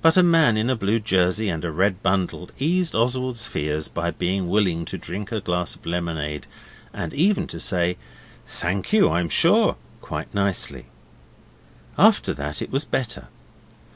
[0.00, 4.12] But a man in a blue jersey and a red bundle eased Oswald's fears by
[4.12, 6.46] being willing to drink a glass of lemonade,
[6.94, 7.96] and even to say,
[8.46, 10.86] 'Thank you, I'm sure' quite nicely.
[11.98, 13.26] After that it was better.